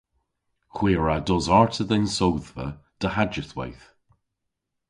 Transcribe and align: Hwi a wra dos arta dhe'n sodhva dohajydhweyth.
Hwi 0.75 0.91
a 0.97 0.99
wra 1.01 1.15
dos 1.27 1.47
arta 1.59 1.83
dhe'n 1.89 2.05
sodhva 2.17 2.67
dohajydhweyth. 3.01 3.85